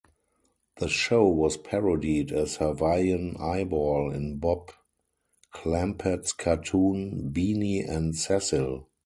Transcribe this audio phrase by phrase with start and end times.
[0.77, 4.71] The show was parodied as "Hawaiian Eyeball" in Bob
[5.53, 8.87] Clampett's cartoon "Beany And Cecil".